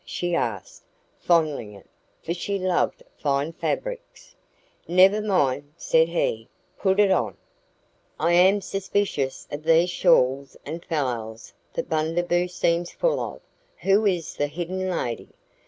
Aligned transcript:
she 0.03 0.33
asked, 0.33 0.83
fondling 1.19 1.73
it, 1.75 1.85
for 2.23 2.33
she 2.33 2.57
loved 2.57 3.03
fine 3.19 3.53
fabrics. 3.53 4.35
"Never 4.87 5.21
mind," 5.21 5.71
said 5.77 6.07
he. 6.07 6.49
"Put 6.79 6.99
it 6.99 7.11
on." 7.11 7.37
"I 8.19 8.33
am 8.33 8.61
suspicious 8.61 9.47
of 9.51 9.61
these 9.61 9.91
shawls 9.91 10.57
and 10.65 10.83
fallals 10.83 11.53
that 11.75 11.87
Bundaboo 11.87 12.47
seems 12.49 12.89
full 12.91 13.19
of. 13.19 13.41
Who 13.81 14.07
is 14.07 14.33
the 14.33 14.47
hidden 14.47 14.89
lady?" 14.89 15.29